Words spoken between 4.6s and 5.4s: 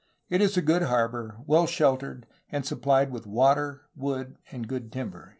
good timber."